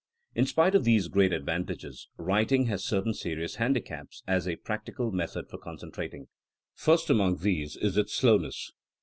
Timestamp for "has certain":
2.65-3.13